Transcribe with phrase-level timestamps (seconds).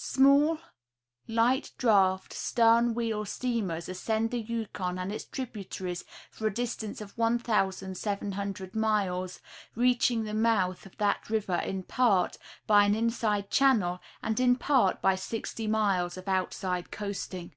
[0.00, 0.58] Small,
[1.26, 7.18] light draught, stern wheel steamers ascend the Yukon and its tributaries for a distance of
[7.18, 9.40] 1,700 miles,
[9.74, 12.38] reaching the mouth of that river in part
[12.68, 17.56] by an inside channel and in part by sixty miles of outside coasting.